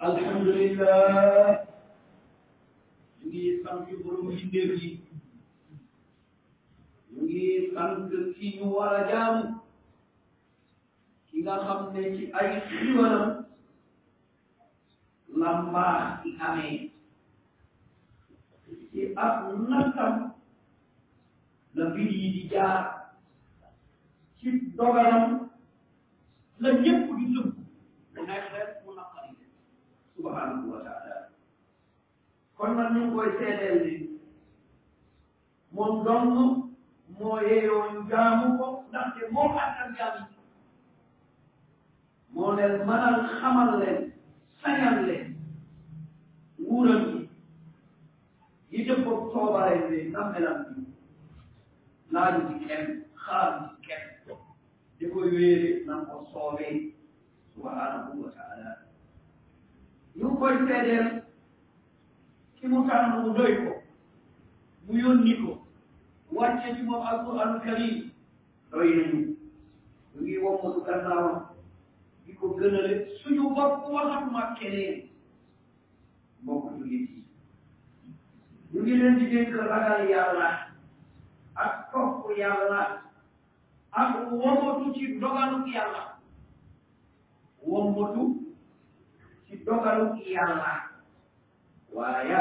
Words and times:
alhamdulillah 0.00 1.64
ñu 3.20 3.30
ngi 3.30 3.42
sant 3.64 3.84
borom 4.02 4.28
yi 4.36 4.44
ndéef 4.46 4.72
yi 4.82 4.90
ñu 7.12 7.18
ngi 7.24 7.70
ki 11.26 11.38
nga 11.40 11.90
ci 11.92 12.32
ay 12.32 12.48
di 18.72 18.86
ci 18.92 19.00
ak 19.24 19.38
nattam 19.70 20.14
la 21.74 21.84
mbir 21.90 22.08
di 22.34 22.42
jaar 22.50 22.84
ci 24.40 24.48
dogalam 24.76 25.22
la 26.60 26.68
di 26.78 26.90
mu 26.98 27.12
nekk 28.26 28.48
subhanahu 30.20 30.72
wa 30.76 30.80
taala 30.84 31.16
kon 32.60 32.76
nag 32.76 32.88
ñu 32.94 33.00
ngi 33.04 33.14
koy 33.18 33.30
seedeel 33.40 33.78
ni 33.84 33.94
moom 35.72 36.36
moo 37.18 37.36
yeeyoo 37.48 37.84
ñu 37.92 38.00
jaamu 38.10 38.46
ko 38.60 38.66
ndaxte 38.88 39.24
moo 39.34 39.48
àttan 39.64 39.88
jaamu 39.98 40.20
moo 42.34 42.50
leen 42.56 42.74
mënal 42.88 43.16
xamal 43.38 43.70
leen 43.80 43.98
sañal 44.62 44.96
leen 45.08 45.24
wuuram 46.68 47.02
yi 47.12 47.24
yi 48.72 48.78
dëppoo 48.86 49.18
toobaree 49.32 49.82
bi 49.88 49.98
nam 50.14 50.26
melam 50.32 50.60
bi 50.68 50.80
laaju 52.12 52.40
ci 52.48 52.56
kenn 52.66 52.84
xaaru 53.24 53.60
ci 53.72 53.76
kenn 53.86 54.06
di 54.96 55.04
ko 55.12 55.18
wéere 55.32 55.70
nan 55.86 56.00
ko 56.08 56.16
soobee 56.32 56.74
subhanahu 57.52 58.20
wa 58.24 58.30
taala 58.38 58.79
ñu 60.20 60.28
koy 60.38 60.54
seedeel 60.68 61.08
ki 62.56 62.64
mu 62.70 62.78
tànn 62.88 63.06
mu 63.24 63.30
doy 63.36 63.52
ko 63.64 63.72
mu 64.86 64.92
yónni 65.02 65.32
ko 65.42 65.52
wàcce 66.36 66.68
ci 66.76 66.82
moom 66.88 67.04
alquraan 67.10 67.54
karim 67.64 67.96
doy 68.70 68.88
nañu 68.96 69.20
ñu 70.14 70.18
ngi 70.22 70.34
wommatu 70.42 70.80
gannaawam 70.86 71.38
di 72.26 72.32
ko 72.38 72.44
gënale 72.60 72.92
suñu 73.20 73.44
bopp 73.56 73.80
waxatuma 73.94 74.42
keneen 74.60 74.98
mbokk 76.42 76.64
ñu 76.76 76.82
ngi 76.86 76.98
ñu 78.72 78.78
ngi 78.82 78.92
leen 79.00 79.16
di 79.18 79.26
dénk 79.32 79.50
ragal 79.70 80.02
yàlla 80.12 80.50
ak 81.64 81.72
topp 81.92 82.18
yàlla 82.40 82.82
ak 84.00 84.08
wommatu 84.38 84.84
ci 84.94 85.16
dogalu 85.20 85.64
yàlla 85.74 86.02
wommatu 87.70 88.49
ci 89.50 89.56
dogalu 89.64 90.06
yàlla 90.34 90.72
waaye 91.94 92.38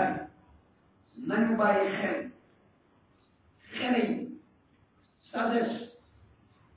nañu 1.28 1.58
bàyyi 1.60 1.90
xel 2.00 2.20
xereñ 3.76 4.10
sagesse 5.32 5.90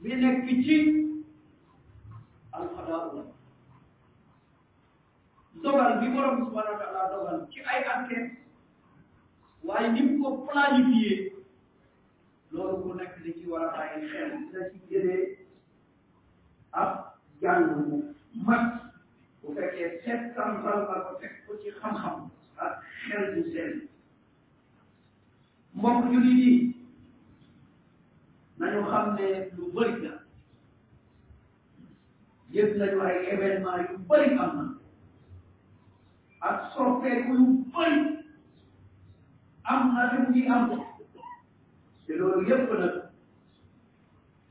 bi 0.02 0.14
nekk 0.22 0.48
ci 0.64 0.76
alxadaula 2.56 3.22
dogal 5.62 5.92
bi 6.00 6.06
borom 6.12 6.36
bi 6.36 6.44
subhanahu 6.46 6.72
wa 6.72 6.80
taala 6.82 7.10
dogal 7.16 7.48
ci 7.52 7.60
ay 7.62 7.82
enquête 7.84 8.36
waaye 9.64 9.88
ni 9.92 10.02
mu 10.02 10.22
ko 10.22 10.36
planifié 10.48 11.32
loolu 12.50 12.76
ku 12.82 12.94
nekk 12.94 13.14
da 13.24 13.32
ci 13.38 13.46
war 13.48 13.62
a 13.74 13.76
bàyyi 13.76 14.08
xel 14.10 14.30
da 14.52 14.58
ci 14.70 14.78
jëlee 14.88 15.38
ab 16.72 16.90
jàng 17.40 17.68
bu 17.76 18.14
mat 18.46 18.81
bu 19.42 19.54
fekkee 19.54 19.88
sept 20.04 20.38
ans 20.38 20.64
bal 20.64 20.80
ko 20.88 21.18
fekk 21.20 21.34
ko 21.46 21.52
ci 21.62 21.68
xam-xam 21.78 22.16
ak 22.64 22.72
xel 23.04 23.24
bu 23.34 23.42
seen 23.52 23.72
mbokk 25.76 26.02
jullit 26.12 26.38
yi 26.44 26.52
nañu 28.58 28.82
xam 28.90 29.06
ne 29.16 29.26
lu 29.56 29.64
bëri 29.74 29.96
la 30.06 30.14
yëpp 32.54 32.72
nañu 32.80 32.98
ay 33.06 33.14
yu 33.22 33.36
bëri 34.08 34.28
am 34.42 34.50
na 34.56 34.64
ak 36.48 36.74
yu 36.74 36.84
bëri 37.00 37.12
am 39.72 39.82
na 39.94 40.02
te 40.10 40.16
mu 40.20 40.28
ngi 40.30 40.42
am 40.54 40.64
te 42.06 42.12
loolu 42.18 42.42
yëpp 42.48 42.70
nag 42.80 42.94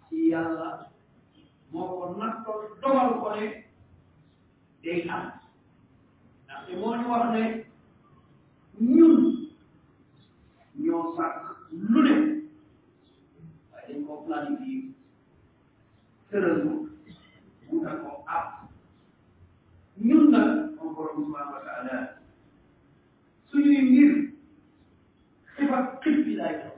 ci 0.05 0.15
yàlla 0.31 0.69
moo 1.71 1.89
ko 1.99 2.05
nattoo 2.19 2.61
dogal 2.81 3.39
day 4.83 5.01
am 5.13 5.25
ndaxte 6.45 6.71
moo 6.81 6.95
wax 7.11 7.23
ne 7.33 7.43
ñun 8.95 9.13
ñoo 10.83 11.03
sàkk 11.15 11.37
lu 11.91 11.99
ne 12.07 12.13
waaye 13.71 13.91
dañ 13.93 14.01
ko 14.07 14.13
planifié 14.25 14.79
tëral 16.29 16.57
ko 16.65 16.73
wutal 17.69 17.97
ko 18.03 18.09
ab 18.37 18.47
ñun 20.07 20.23
nag 20.33 20.49
moom 20.75 20.89
borom 20.95 21.19
subhanahu 21.25 21.53
wa 21.55 21.61
taala 21.67 21.95
suñuy 23.51 23.81
mbir 23.87 24.11
xibaar 25.55 25.83
xib 26.01 26.15
bi 26.25 26.33
laay 26.39 26.55
jox 26.61 26.75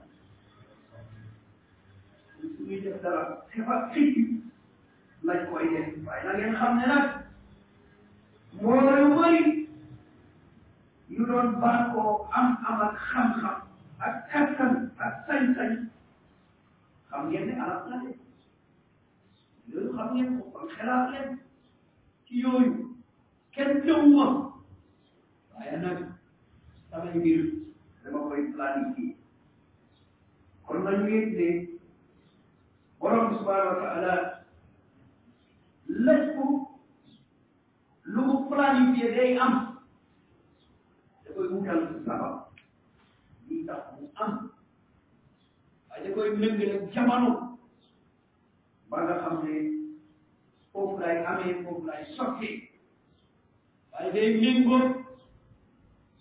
suñuy 2.57 2.79
def 2.83 3.01
dara 3.03 3.21
xibaar 3.53 3.81
xib 3.93 4.07
bi 4.15 4.21
lañ 5.27 5.39
koy 5.49 5.65
na 6.23 6.31
ngeen 6.35 6.55
xam 6.59 6.75
ne 6.79 6.87
nag 6.87 7.22
mbooloo 8.59 8.97
yu 9.01 9.07
bëri 9.17 9.43
yu 11.13 11.21
doon 11.27 11.47
baaxoo 11.61 12.11
am 12.37 12.47
am 12.69 12.79
ak 12.87 12.95
xam-xam 13.09 13.55
ak 14.05 14.13
kattan 14.29 14.73
ak 15.05 15.13
sañ-sañ 15.25 15.71
xam 17.09 17.21
ngeen 17.29 17.45
ne 17.47 17.53
arab 17.63 17.81
la 17.89 17.97
de 18.03 18.09
loolu 19.71 19.91
xam 19.97 20.09
ngeen 20.13 20.29
ko 20.39 20.43
kon 20.53 20.67
xelaat 20.75 21.03
leen 21.11 21.29
ci 22.25 22.33
yooyu 22.43 22.71
kenn 23.53 23.81
teewu 23.83 24.05
ma 24.15 24.25
waaye 25.53 25.75
nag 25.83 25.99
samay 26.89 27.13
mbir 27.19 27.41
dama 28.03 28.19
koy 28.29 28.41
planifié 28.55 29.15
kon 30.67 30.79
nañu 30.83 31.07
yëg 31.15 31.27
ne 31.39 31.49
borom 32.99 33.27
subhanahu 33.37 33.69
wa 33.73 33.83
taala 33.83 34.13
lépp 36.05 36.62
lu 38.05 38.21
mu 38.21 38.37
planifié 38.51 39.15
day 39.15 39.37
am 39.39 39.77
da 41.23 41.29
koy 41.35 41.47
wutal 41.49 41.79
sabab 42.05 42.35
lii 43.47 43.63
tax 43.67 43.79
mu 43.99 44.07
am 44.15 44.51
waaye 45.89 46.03
da 46.07 46.13
koy 46.15 46.29
méngale 46.37 46.87
jamono 46.93 47.57
ba 48.89 48.97
nga 49.03 49.15
xam 49.23 49.35
ne 49.47 49.53
foofu 50.71 50.97
lay 50.99 51.17
amee 51.29 51.63
foofu 51.63 51.85
lay 51.87 52.03
sotti 52.17 52.69
waaye 53.91 54.11
day 54.13 54.27
méngoo 54.41 54.81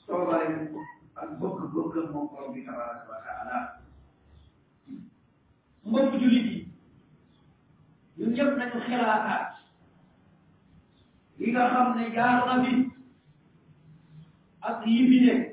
soobare 0.07 0.71
ak 1.21 1.29
bëgg 1.43 1.59
bëgg 1.75 1.95
moom 2.13 2.27
borom 2.29 2.55
bi 2.55 2.63
tabaraka 2.67 3.11
wa 3.11 3.19
taala 3.27 3.57
mbokk 5.85 6.15
julit 6.21 6.47
yi 6.53 6.63
ñun 8.17 8.33
ñëpp 8.35 8.57
nañu 8.59 8.79
xelaataat 8.87 9.52
إذا 11.43 11.63
خمنا 11.75 12.05
يا 12.15 12.27
نبي 12.47 12.73
أطيبني 14.63 15.47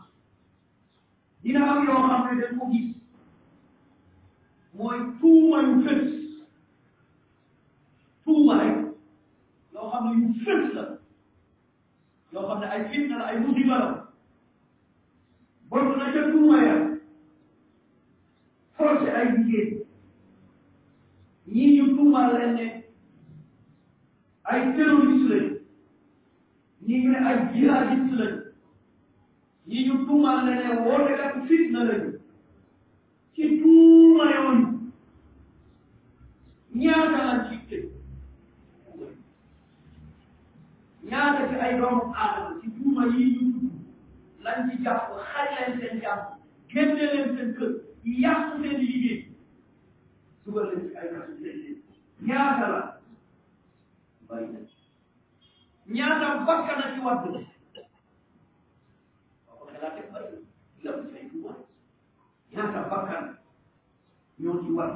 يزدان 1.45 1.77
يزدان 1.85 1.85
يزدان 1.85 2.39
يزدان 2.39 2.71
يزدان 2.73 3.04
mooy 4.79 4.99
tuuma 5.21 5.59
yu 5.65 5.75
fës 5.85 6.01
tuuma 8.27 8.55
rek 8.61 8.79
yoo 9.75 9.91
xam 9.91 10.05
ne 10.07 10.13
yu 10.21 10.33
fës 10.47 10.65
la 10.79 10.85
yoo 12.35 12.47
xam 12.49 12.61
ne 12.63 12.67
ay 12.77 12.83
fitna 12.95 13.19
la 13.21 13.27
ay 13.31 13.37
musiba 13.43 13.79
la 13.83 13.91
bokk 15.71 15.97
na 16.01 16.09
ca 16.15 16.21
tuuma 16.31 16.59
ya 16.67 16.75
forcé 18.79 19.13
ay 19.21 19.27
jigéen 19.37 19.71
ñii 21.55 21.77
ñu 21.77 21.95
tuuma 21.99 22.25
leen 22.33 22.55
ne 22.55 22.67
ay 24.55 24.61
terroriste 24.79 25.39
lañ 25.39 25.59
ñii 26.89 27.03
ñu 27.05 27.11
ne 27.15 27.21
ay 27.29 27.39
jihadiste 27.55 28.13
lañ 28.25 28.35
ñii 29.69 29.87
ñu 29.91 30.05
tuuma 30.09 30.35
leen 30.51 30.59
ne 30.65 30.69
woote 30.89 31.13
kat 31.23 31.35
fitna 31.53 31.81
lañ 31.93 32.14
ci 33.37 33.43
tuuma 33.63 34.25
yooyu 34.35 34.67
ñaata 36.83 37.19
la 37.29 37.35
ci 37.51 37.57
tëj 37.69 37.87
ñaata 41.11 41.41
ci 41.49 41.55
ay 41.65 41.73
doomu 41.81 42.05
aadama 42.23 42.53
ci 42.61 42.67
tuuma 42.77 43.03
yi 43.15 43.25
ñu 43.27 43.71
lañ 44.45 44.59
ci 44.71 44.75
jàpp 44.85 45.07
xaj 45.31 45.49
leen 45.55 45.73
seen 45.79 45.97
jàpp 46.05 46.21
génne 46.73 47.03
leen 47.13 47.29
seen 47.37 47.51
kër 47.57 47.71
yàq 48.23 48.43
seen 48.61 48.75
liggéey 48.81 49.21
dugal 50.45 50.67
leen 50.71 50.85
ci 50.89 50.95
ay 51.01 51.09
kasu 51.15 51.33
ñaata 52.29 52.65
la 52.75 52.83
bari 54.29 54.47
na 54.53 54.61
ñaata 55.97 56.27
bakk 56.47 56.67
na 56.79 56.87
ci 56.95 57.01
wàdd 57.07 57.25
la 57.33 57.43
ñaata 62.55 62.81
bakkan 62.91 63.25
ñoo 64.41 64.55
ci 64.63 64.71
war 64.79 64.91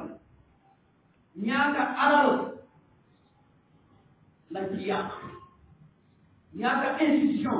ñaata 1.45 1.81
alal 2.03 2.29
ya 4.51 4.61
ci 4.71 4.77
yàq 4.87 5.09
ñaata 6.59 6.87
institution 7.03 7.59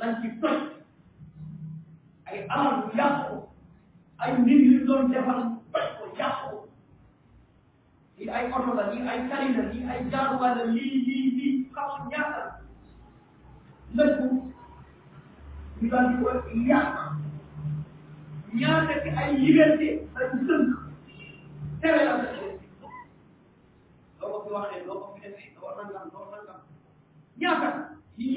lañ 0.00 0.12
ci 0.22 0.28
toj 0.42 0.60
ay 2.30 2.38
alal 2.52 2.74
yu 2.84 2.88
yàqu 2.98 3.36
ay 4.22 4.32
nit 4.44 4.60
yu 4.70 4.78
doon 4.86 5.04
defal 5.12 5.40
toj 5.72 5.88
ko 5.98 6.06
yàqu 6.20 6.56
li 8.18 8.26
ay 8.36 8.44
oto 8.56 8.70
la 8.78 8.84
li 8.92 9.00
ay 9.10 9.20
tali 9.30 9.48
la 9.56 9.64
li 9.72 9.80
ay 9.92 10.00
jaaruwaay 10.10 10.54
la 10.58 10.64
li 10.74 10.80
li 10.80 11.16
lii 11.36 11.54
xamul 11.74 12.06
ñaata 12.12 12.42
lëkku 13.96 14.26
ñu 15.80 15.86
daal 15.92 16.06
iya. 16.06 16.18
ko 16.20 16.28
yàq 16.70 17.09
ñaata 18.58 18.94
ci 19.02 19.08
ay 19.14 19.30
yigante 19.38 19.88
ak 20.18 20.30
sënk 20.46 20.68
tere 21.80 22.02
la 22.04 22.14
nga 22.18 22.32
doo 24.18 24.26
ko 24.32 24.38
fi 24.44 24.50
waxee 24.56 24.82
doo 24.86 24.96
ko 25.00 25.06
fi 25.14 25.20
defee 25.22 25.50
doo 25.54 25.70
nangam 25.78 26.06
doo 26.12 26.26
nangam 26.32 26.58
ñaata 27.40 27.68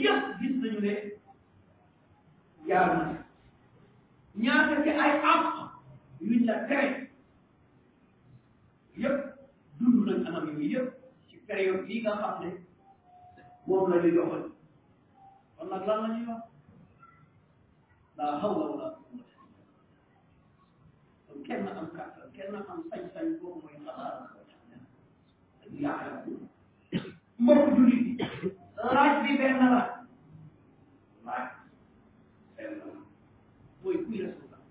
yëpp 0.04 0.25
gis 0.39 0.56
nañu 0.62 0.80
ne 0.86 0.94
yaar 2.69 2.92
ñaata 4.44 4.83
ci 4.83 4.89
ay 4.89 5.13
am 5.31 5.44
yuñ 6.21 6.44
la 6.45 6.56
tere 6.68 7.10
yëpp 9.01 9.18
dund 9.80 10.06
nañ 10.07 10.25
anam 10.27 10.45
yooyu 10.50 10.71
yëpp 10.74 10.89
ci 11.27 11.36
période 11.48 11.86
bii 11.88 12.01
nga 12.01 12.18
xam 12.21 12.44
ne 12.45 12.50
moom 13.68 13.89
la 13.89 13.98
ñu 13.98 14.13
yoxal 14.13 14.45
kon 15.57 15.68
nag 15.69 15.86
lan 15.88 16.01
la 16.01 16.07
ñuy 16.13 16.25
wax 16.30 16.44
laa 18.18 18.38
hawla 18.42 18.65
wala 18.69 18.93
kenn 21.54 21.78
am 21.78 21.88
kàttan 21.98 22.30
kenn 22.36 22.56
am 22.72 22.80
sañ-sañ 22.90 23.28
boobu 23.42 23.62
mooy 23.62 23.82
taxaar 23.86 24.46
yàlla 25.84 26.18
mbokk 27.42 27.68
julli 27.76 27.98
laaj 28.96 29.14
bi 29.24 29.32
benn 29.40 29.58
la 29.62 29.68
laaj 31.26 31.46
benn 32.56 32.80
la 32.80 32.86
mooy 33.82 33.98
kuy 34.06 34.18
rasulullah 34.28 34.64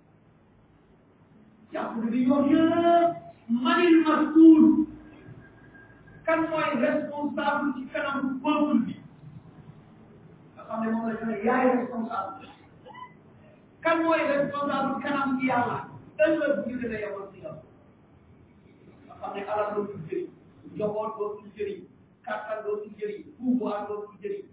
jàpp 1.72 1.92
bi 2.14 2.18
ñoom 2.26 2.44
yëpp 2.50 3.54
manil 3.64 3.96
masul 4.06 4.64
kan 6.26 6.40
mooy 6.50 6.68
responsable 6.86 7.68
ci 7.76 7.82
kanam 7.92 8.16
peuple 8.42 8.74
bi 8.86 8.94
nga 10.54 10.62
xam 10.68 10.76
ne 10.82 10.88
moom 10.90 11.06
la 11.08 11.14
ñu 11.20 11.26
ne 11.30 11.38
yaay 11.46 11.64
responsable 11.76 12.48
kan 13.86 13.96
mooy 14.04 14.20
responsable 14.34 14.94
kanam 15.06 15.30
yàlla 15.48 15.80
ëllëg 16.18 16.56
bu 16.56 16.70
ñu 16.70 16.76
gën 16.80 16.94
a 16.94 16.98
yomal 17.00 17.28
si 17.32 17.38
yoon 17.40 17.58
nga 19.04 19.14
xam 19.20 19.34
ne 19.34 19.40
alal 19.52 19.74
dootul 19.74 20.00
jëriñ 20.06 20.24
njaboot 20.74 21.16
dootul 21.18 21.48
jëriñ 21.56 21.80
kàttan 22.26 22.58
dootul 22.64 22.92
jëriñ 22.98 23.22
pouvoir 23.36 23.86
dootul 23.88 24.16
jëriñ 24.22 24.44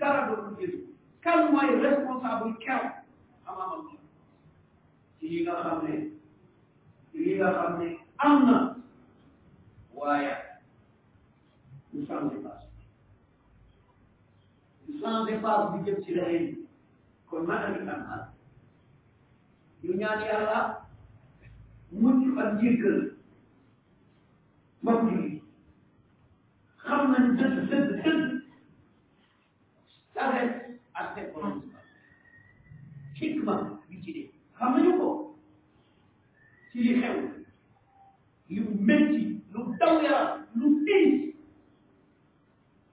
dara 0.00 0.28
dootul 0.28 0.56
jëriñ 0.58 0.80
kan 1.24 1.52
mooy 1.52 1.68
responsable 1.82 2.56
keroog 2.62 2.92
amaamal 3.46 3.80
ko 3.88 3.96
ci 5.18 5.28
li 5.28 5.38
nga 5.44 5.54
xam 5.64 5.78
ne 5.84 5.94
li 7.24 7.32
nga 7.38 7.48
xam 7.58 7.72
ne 7.78 7.88
am 8.26 8.34
na 8.46 8.56
waaye 9.98 10.32
ñu 11.92 12.06
changé 12.06 12.36
base 12.44 12.68
ñu 14.86 14.92
changé 15.00 15.34
base 15.44 15.70
bi 15.72 15.78
jëm 15.86 15.96
ci 16.04 16.14
leneen 16.14 16.46
kon 17.28 17.42
maanaam 17.46 17.74
itam 17.82 18.02
ah 18.14 18.28
ñu 19.82 19.92
ñaan 19.98 20.20
yàlla 20.28 20.79
mucc 21.90 22.38
ak 22.38 22.62
jéggal 22.62 23.10
mbokk 24.82 25.04
yi 25.12 25.40
xam 26.76 27.00
nañ 27.12 27.24
dëgg 27.36 27.58
dëgg 27.70 27.88
dëgg 28.04 28.22
sagesse 30.14 30.62
ak 31.00 31.16
borom 31.34 31.60
hikma 33.18 33.54
bi 33.88 33.96
ci 34.02 34.12
dee 34.12 34.30
xam 34.58 34.72
nañu 34.74 34.92
ko 35.00 35.34
ci 36.72 36.78
li 36.82 36.92
xew 37.02 37.16
yu 38.48 38.62
métti 38.86 39.24
lu 39.52 39.60
daw 39.80 40.02
yaram 40.02 40.44
lu 40.54 40.66
diis 40.86 41.34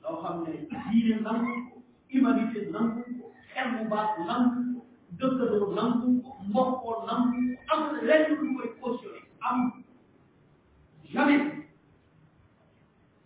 loo 0.03 0.21
xam 0.23 0.43
ne 0.43 0.51
diine 0.71 1.21
nangu 1.21 1.53
ko 1.71 1.81
humanité 2.11 2.59
nangu 2.73 3.01
ko 3.21 3.25
xel 3.53 3.67
bu 3.73 3.81
baax 3.91 4.09
nangu 4.27 4.61
ko 4.75 4.79
dëkkandoo 5.19 5.73
nangu 5.75 6.07
ko 6.23 6.29
mbokkoo 6.49 7.05
nangu 7.07 7.37
ko 7.69 7.75
am 7.75 7.79
lenn 8.07 8.56
repose 8.87 8.99
sur 9.01 9.09
les 9.11 9.21
âmes. 9.49 9.71
Jamais. 11.11 11.51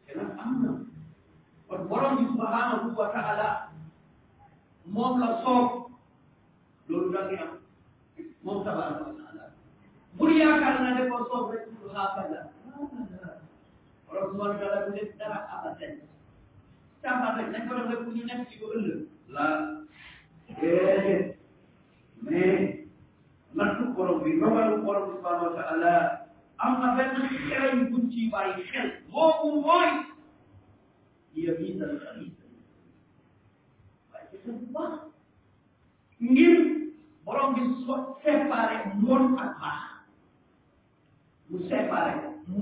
C'est 0.07 0.15
nag 0.17 0.37
am 0.37 0.61
na 0.61 0.77
kon 1.77 1.85
borom 1.85 2.15
bi 2.17 2.25
subhanahu 2.25 2.95
wa 2.97 3.07
taala 3.13 3.69
moom 4.85 5.19
la 5.19 5.41
soob 5.41 5.87
loolu 6.89 7.13
da 7.13 7.25
ngay 7.25 7.37
am 7.39 7.59
moom 8.43 8.63
tabaraka 8.65 9.03
wa 9.03 9.15
taala 9.15 9.53
bul 10.17 10.29
yaakaar 10.35 10.79
na 10.81 10.93
ne 10.99 11.09
ko 11.09 11.17
soob 11.31 11.51
rek 11.53 11.65
pour 11.71 11.91
xaafala 11.93 12.51
borom 12.65 12.89
subhanahu 12.89 14.37
wa 14.37 14.55
taala 14.59 14.85
bu 14.89 14.97
def 14.97 15.17
dara 15.17 15.47
abadan 15.57 15.95
tàmbaat 17.01 17.37
rek 17.37 17.49
nañ 17.51 17.67
ko 17.69 17.75
def 17.75 17.89
rek 17.89 17.99
pour 18.03 18.13
ñu 18.13 18.23
nekk 18.25 18.49
ci 18.49 18.59
ko 18.59 18.65
ëllëg 18.75 18.99
la 19.29 19.45
déedéet 20.59 21.37
mais 22.21 22.80
nattu 23.55 23.93
borom 23.95 24.23
bi 24.23 24.39
dogalu 24.39 24.77
borom 24.85 25.03
bi 25.11 25.13
subhanahu 25.19 25.47
wa 25.51 25.53
ta'ala 25.59 25.95
am 26.59 26.73
na 26.79 26.87
benn 26.95 27.19
xeray 27.47 27.73
buñ 27.91 28.03
ci 28.11 28.29
bàyyi 28.31 28.63
xel 28.71 28.87
boobu 29.11 29.49
mooy 29.65 29.91
yamin 31.35 31.83
al 31.83 31.95
xarit 32.05 32.33
apa, 32.43 34.17
ci 34.31 34.37
sa 34.43 34.51
bu 34.55 34.65
baax 34.75 34.93
ngir 36.19 36.59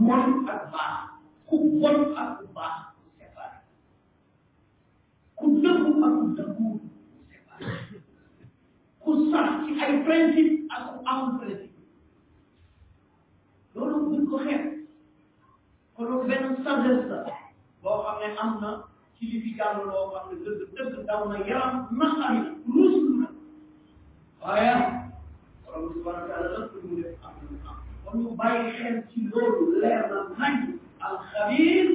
mon 0.06 0.28
mon 0.46 0.46
ku 1.50 1.58
ku 9.10 9.18
sax 9.34 9.66
ci 9.66 9.72
ay 9.82 10.06
principe 10.06 10.70
ak 10.70 11.02
am 11.10 11.42
principe 11.42 11.82
loolu 13.74 14.06
buñ 14.06 14.22
ko 14.30 14.38
xeet 14.46 14.64
kon 15.98 16.30
benn 16.30 16.54
sagesse 16.62 17.10
la 17.26 17.34
boo 17.82 18.06
xam 18.06 18.16
ne 18.22 18.28
am 18.38 18.52
na 18.62 18.70
ci 19.18 19.26
li 19.34 19.38
fi 19.42 19.52
jàll 19.58 19.82
loo 19.90 20.14
xam 20.14 20.24
ne 20.30 20.36
dëgg 20.46 20.62
dëgg 20.78 20.94
daw 21.10 21.22
na 21.26 21.38
yaram 21.50 21.74
naqari 21.98 22.40
ruus 22.70 22.98
na 23.18 23.28
waaye 24.46 24.78
borom 25.64 25.84
subhanahu 25.94 26.22
wa 26.22 26.28
taala 26.30 26.48
lépp 26.54 26.72
lu 26.78 26.80
mu 26.86 26.94
def 27.02 27.14
am 27.26 27.34
na 27.42 27.58
am 27.72 27.78
kon 28.06 28.14
ñu 28.22 28.30
bàyyi 28.38 28.64
xel 28.78 28.96
ci 29.10 29.18
loolu 29.34 29.64
leer 29.82 30.02
na 30.14 30.20
nañ 30.38 30.56
al 31.02 31.18
xabir 31.34 31.86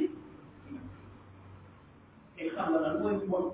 te 2.35 2.43
xam 2.55 2.67
nga 2.71 2.79
lan 2.85 2.93
mooy 3.01 3.15
mbon 3.27 3.45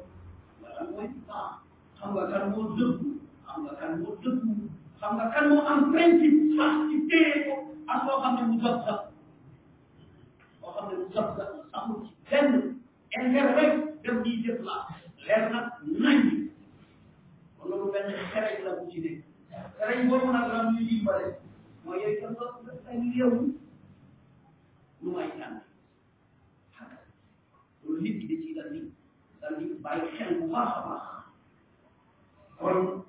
lan 0.63 0.85
mooy 0.97 1.07
baax 1.29 1.53
xam 1.99 2.09
nga 2.13 2.23
kan 2.31 2.43
moo 2.51 2.67
dëggu 2.77 3.10
Sangakan 3.51 4.07
wujudmu. 4.07 4.71
Sangakan 4.95 5.45
prinsip 5.59 5.63
amprenti 5.67 6.27
pasti 6.55 6.95
teko. 7.11 7.55
Atau 7.83 8.15
akan 8.23 8.31
dimujabza. 8.39 8.95
Akan 10.63 10.83
dimujabza. 10.87 11.45
Aku 11.75 12.07
dan 12.31 12.79
enterwek 13.11 13.99
dan 14.07 14.15
bijak 14.23 14.63
lah. 14.63 14.87
Lerna 15.27 15.75
nanti. 15.83 16.47
Kalau 17.59 17.75
lu 17.75 17.87
benar 17.91 18.15
cara 18.31 18.47
itu 18.55 18.63
lagu 18.63 18.87
cine. 18.87 19.19
Cara 19.51 19.91
ibu 19.99 20.15
mana 20.23 20.47
dalam 20.47 20.67
diri 20.79 21.03
balik. 21.03 21.35
Mau 21.83 21.99
ya 21.99 22.07
itu 22.07 22.31
tuh 22.39 22.49
tadi 22.87 23.07
dia 23.11 23.27
Lumayan. 25.03 25.59
Lu 27.83 27.99
hidup 27.99 28.25
di 28.31 28.35
sini 28.47 28.79
dan 29.43 29.51
di 29.59 29.75
balik 29.83 30.13
yang 30.23 30.47
kuasa. 30.47 31.27
kalau 32.61 33.01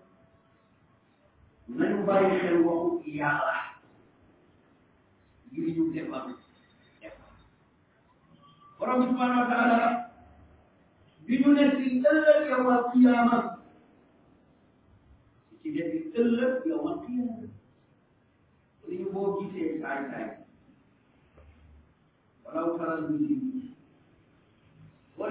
nañu 1.78 1.98
bàyyi 2.06 2.30
seen 2.40 2.58
waxu 2.66 3.10
yàlla 3.18 3.56
ngir 5.50 5.66
ñu 5.76 5.84
développé 5.94 6.34
borom 8.78 9.00
subhanahu 9.08 9.40
wa 9.40 9.46
taala 9.52 9.78
bi 11.26 11.34
ñu 11.40 11.48
ne 11.56 11.62
ci 11.76 11.90
ëllëg 12.10 12.40
yowal 12.50 12.80
qiyaama 12.90 13.38
ci 15.62 15.68
ne 15.74 15.82
ci 15.90 15.98
ëllëg 16.20 16.54
yowal 16.68 16.96
qiyaama 17.04 17.38
li 18.88 18.94
ñu 19.00 19.06
boo 19.14 19.28
gisee 19.38 19.70
saay 19.80 20.00
saay 20.10 20.28
walaw 22.44 22.68
taral 22.78 23.00
muslim 23.08 23.28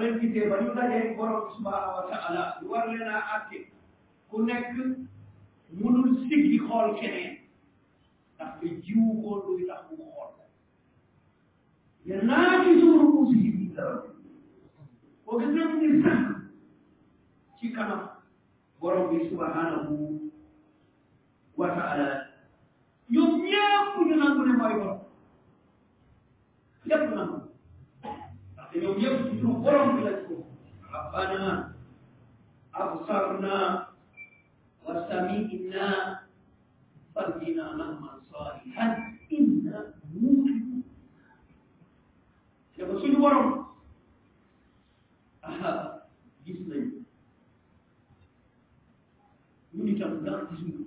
leen 0.00 0.50
ba 0.50 0.56
ñu 0.62 0.70
borom 1.16 1.44
subhanahu 1.54 1.94
wa 1.96 2.04
taala 2.10 2.42
war 2.70 2.86
ku 4.28 4.36
nekk 4.46 4.70
mounou 5.78 6.04
di 6.12 6.28
sik 6.28 6.42
di 6.52 6.58
kol 6.68 6.92
kenen, 7.00 7.38
takpe 8.36 8.68
di 8.84 8.92
ou 9.00 9.16
kon 9.24 9.38
do 9.46 9.50
di 9.56 9.64
takpou 9.64 9.96
kol. 9.96 10.30
Ya 12.04 12.18
nan 12.22 12.64
ki 12.64 12.80
zon 12.80 12.98
rupu 13.00 13.30
si 13.32 13.36
jibit, 13.42 13.78
koket 15.24 15.48
nan 15.54 15.78
ki 15.80 15.86
ten, 16.02 16.20
ki 17.58 17.72
kana 17.74 18.18
goron 18.80 19.06
bi 19.10 19.24
subahanan 19.30 19.86
pou, 19.88 20.18
wakara, 21.56 22.08
yon 23.08 23.38
myak 23.42 23.94
pou 23.96 24.08
yon 24.10 24.18
nan 24.18 24.36
kone 24.36 24.56
mwai 24.58 24.74
wakara. 24.76 24.98
Klyat 26.82 27.00
pou 27.06 27.14
nan 27.14 27.30
pou. 27.30 28.18
Takpe 28.58 28.82
yon 28.84 28.96
myak 29.00 29.22
pou 29.24 29.40
yon 29.40 29.62
goron 29.64 29.96
bi 29.96 30.04
let 30.08 30.20
pou. 30.28 30.40
Abana, 30.92 31.72
aposar 32.72 33.38
na, 33.40 33.91
وسمعنا 34.86 36.18
فَرْجِنَا 37.14 37.62
لهما 37.78 38.10
صالحا 38.32 38.86
إنا 39.32 39.76
موقنون 40.10 40.80
siapa 42.72 42.96
sudah 42.98 43.20
warung 43.20 43.68
aha 45.44 46.00
gislay 46.42 46.88
ñu 49.76 49.82
ni 49.84 49.92
tam 50.00 50.24
dara 50.24 50.48
ci 50.48 50.56
suñu 50.56 50.82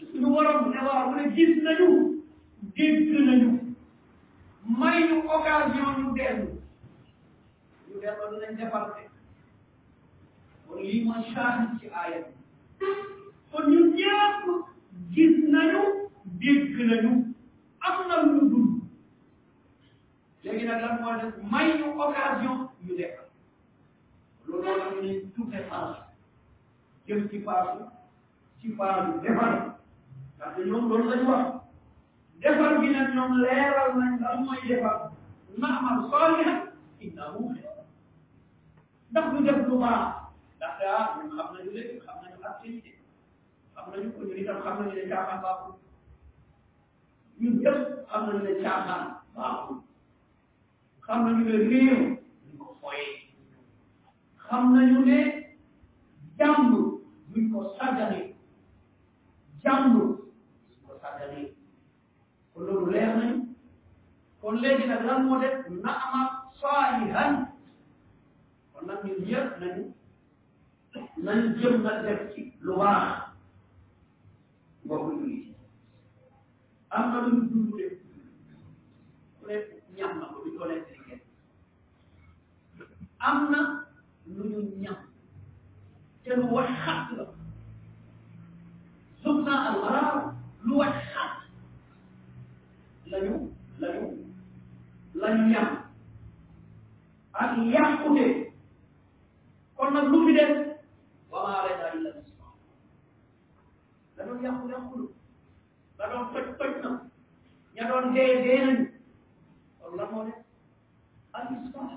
suñu 0.00 0.26
warom 0.32 0.72
ne 0.72 0.80
mu 0.80 1.12
ne 1.12 1.24
gis 1.36 1.60
nañu 1.60 1.88
dégg 2.72 3.12
nañu 3.28 3.50
may 4.64 4.98
ñu 5.12 5.28
occasion 5.28 5.92
ñu 6.02 6.08
dellu 6.16 6.48
ñu 7.84 7.94
dellu 8.00 8.34
nañ 8.42 8.56
defal 8.56 9.11
kon 10.72 10.82
lii 10.88 11.04
mooy 11.04 11.22
saaxan 11.34 11.70
ci 11.80 11.86
aaya 12.00 12.20
kon 13.52 13.62
ñun 13.72 13.86
ñëpp 13.98 14.42
gis 15.14 15.34
nañu 15.52 15.82
dégg 16.40 16.76
nañu 16.90 17.12
am 17.86 17.96
na 18.08 18.16
lu 18.24 18.32
dul 18.50 18.68
léegi 20.42 20.64
nag 20.66 20.80
lan 20.82 20.94
moo 21.00 21.14
may 21.52 21.68
ñu 21.78 21.86
occasion 22.02 22.58
ñu 22.84 22.92
lekk 23.00 23.16
loolu 24.46 24.64
moo 24.64 24.70
tax 24.78 24.86
ñu 24.94 25.00
ne 25.08 25.12
tout 25.34 25.48
est 25.56 25.68
sens 25.68 25.94
ci 27.30 27.38
paasu 27.46 27.82
ci 28.60 28.68
paasu 28.78 29.12
defar 29.22 29.52
parce 30.38 30.54
que 30.56 30.62
ñoom 30.68 30.84
loolu 30.88 31.04
lañu 31.10 31.28
wax 31.30 31.46
defar 32.40 32.72
bi 32.80 32.88
nag 32.94 33.08
ñoom 33.16 33.32
leeral 33.42 33.90
nañ 34.00 34.12
lan 34.22 34.34
mooy 34.44 34.60
defar 34.68 34.98
na 35.60 35.68
amal 35.78 35.98
soolihan 36.10 36.60
innahu 37.04 37.44
ndax 39.10 39.26
du 39.32 39.38
def 39.46 39.60
lu 39.68 39.76
baax 39.84 40.21
ndaxte 40.62 40.84
ah 40.98 41.06
xam 41.14 41.52
nañu 41.54 41.70
léegi 41.76 41.96
xam 42.06 42.16
nañu 42.22 42.36
activité 42.50 42.90
xam 43.74 43.84
nañu 43.92 44.08
xam 44.14 44.74
nañu 44.78 44.90
ne 44.94 45.02
caaxaan 45.12 45.38
baaxul 45.44 45.74
xam 47.38 48.26
nañu 48.26 48.40
ne 48.44 48.52
caaxaan 48.62 49.02
baaxul 49.36 49.80
duñ 51.68 51.88
ko 52.60 52.64
fooyee 52.80 53.16
xam 54.44 54.62
nañu 54.76 54.98
ne 55.08 55.18
duñ 56.38 57.44
ko 57.52 57.58
sàggane 57.78 58.20
jàmm 59.62 59.84
ko 60.86 60.92
sàggane 61.02 61.40
kon 62.50 62.62
loolu 62.66 62.88
nañu 62.92 63.38
kon 64.40 64.54
léegi 64.62 64.84
nag 64.90 65.00
lan 65.08 65.18
moo 65.26 65.38
def 65.42 65.54
na 65.84 65.92
amaat 66.04 66.30
saalihan 66.58 67.32
kon 68.72 68.82
nag 68.88 69.00
ñun 69.04 69.18
ñëpp 69.28 69.50
nañu 69.64 69.84
nañ 71.26 71.38
jëm 71.60 71.74
nag 71.84 71.96
def 72.04 72.20
ci 72.34 72.42
lu 72.60 72.72
baax 72.78 73.18
mbokk 74.84 75.02
julli 75.08 75.54
am 83.24 83.50
na 83.50 83.60
ñam 84.80 84.98
te 86.22 86.30
lu 86.40 86.46
wax 86.54 86.68
xat 86.84 87.02
la 87.16 87.24
subna 89.22 89.54
al 89.68 89.78
lu 90.66 90.74
wax 90.80 90.94
xat 91.12 91.32
lañu 93.10 93.34
lañu 93.80 94.06
lañu 95.20 95.42
ñam 95.52 95.68
ak 97.42 97.50
yàqute 97.74 98.26
kon 99.76 99.88
nag 99.94 100.06
lu 100.12 100.18
fi 100.26 100.32
def 100.38 100.71
وما 101.42 101.54
علينا 101.56 101.86
إلا 101.92 102.10
الإسلام 102.10 102.30
la 104.16 104.24
doon 104.24 104.42
yàqu 104.44 104.68
yàqulu 104.70 105.06
la 105.98 106.06
doon 106.10 106.24
toj 106.34 106.44
toj 106.58 106.72
na 106.82 106.90
ña 107.74 107.84
doon 107.88 108.14
dee 108.14 108.36
dee 108.44 108.58
nañu 108.64 108.86
loolu 109.80 109.96
la 109.98 110.04
moo 110.12 110.22
ne 110.24 110.32
al 111.32 111.44
islah 111.54 111.90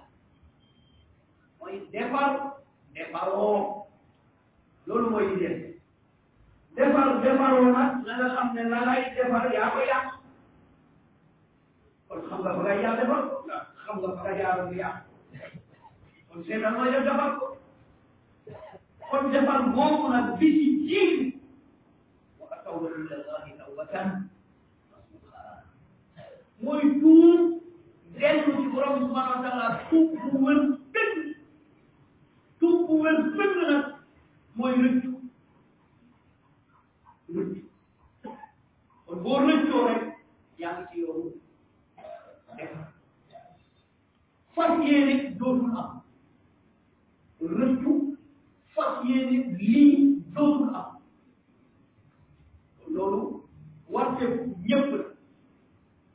mooy 1.59 1.73
defar 1.91 2.29
defaroo 2.93 3.53
loolu 4.87 5.07
mooy 5.11 5.27
idée 5.35 5.57
defar 6.75 7.07
defaroo 7.23 7.65
nag 7.77 7.91
na 8.05 8.13
nga 8.17 8.27
xam 8.35 8.47
ne 8.55 8.63
la 8.71 8.79
lay 8.87 9.01
defar 9.15 9.45
yaa 9.55 9.73
ko 9.73 9.79
yàq 9.91 10.05
kon 12.07 12.19
xam 12.29 12.39
nga 12.41 12.51
fa 12.57 12.61
ngay 12.63 12.79
yaa 12.83 12.95
defar 13.01 13.21
xam 13.85 13.95
nga 14.01 14.07
fa 14.17 14.21
nga 14.23 14.33
jaaroon 14.39 14.73
yàq 14.81 14.95
kon 16.27 16.39
seetal 16.45 16.73
mooy 16.77 16.89
def 16.93 17.03
defar 17.09 17.31
ko 17.39 17.45
kon 19.09 19.31
defar 19.31 19.61
boobu 19.75 20.09
nag 20.13 20.37
bi 20.39 20.47
ci 20.57 20.67
jiir 20.79 21.33
wa 22.39 22.47
atawba 22.57 22.87
ila 22.89 23.15
allahi 23.19 23.51
tawbatan 23.59 24.07
nasuha 24.91 25.43
mooy 26.61 26.81
tuub 26.99 27.61
dellu 28.19 28.51
ci 28.59 28.67
borom 28.73 28.95
subhanahu 29.05 29.35
wa 29.35 29.43
taala 29.45 29.67
tuub 29.89 30.09
bu 30.31 30.45
wër 30.47 30.59
bëgg 30.93 31.17
tuub 32.59 32.87
bu 32.87 32.95
wër 33.03 33.17
bëgg 33.37 33.57
nag 33.69 33.85
mooy 34.55 34.73
rëccu 34.73 35.13
rëccu 37.35 37.61
kon 39.05 39.23
boo 39.27 39.39
rëccoo 39.47 39.85
rek 39.89 40.03
yaa 40.63 40.73
ngi 40.79 40.85
ci 40.91 40.99
yoonu 41.05 41.31
defar 42.57 42.87
fas 44.57 44.83
yéene 44.89 45.15
dootul 45.39 45.77
am 45.77 46.01
rëccu 47.61 48.04
fas 48.75 49.05
yéene 49.09 49.57
lii 49.57 50.23
dootul 50.33 50.69
am 50.75 50.85
loolu 52.95 53.21
warte 53.93 54.25
ñëpp 54.67 54.89
la 54.95 55.03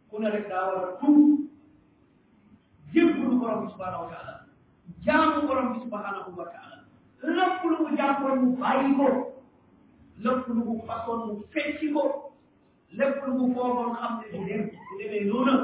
ku 0.08 0.14
ne 0.20 0.28
rek 0.34 0.46
daa 0.50 0.64
war 0.72 0.84
a 0.88 0.96
tuub 1.00 1.48
jébbalu 2.92 3.38
borom 3.40 3.60
bi 3.64 3.68
subhanahu 3.74 4.02
wa 4.04 4.10
taala 4.12 4.34
jaamu 5.04 5.46
borom 5.48 5.68
bi 5.72 5.78
subhanahu 5.84 6.36
wa 6.38 6.46
taala 6.54 6.76
lépp 7.36 7.64
lu 7.70 7.76
mu 7.84 7.96
jàppoon 7.96 8.38
mu 8.44 8.50
bàyyi 8.60 8.90
ko 8.98 9.08
lépp 10.24 10.48
lu 10.48 10.54
mu 10.54 10.82
façon 10.88 11.18
mu 11.26 11.34
fecci 11.52 11.86
ko 11.94 12.02
mu 13.38 13.54
foogoon 13.54 13.96
xam 14.00 14.12
ne 14.22 14.26
du 14.32 14.42
dem 14.48 14.62
du 14.88 14.92
demee 14.98 15.24
loolu 15.24 15.56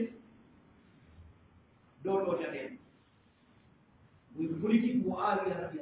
doon 2.02 2.24
ko 2.26 2.32
ca 2.40 2.48
dem 2.54 2.78
muy 4.34 4.48
politique 4.62 4.98
mu 5.06 5.14
aar 5.16 5.38
yàlla 5.48 5.68
bi 5.72 5.78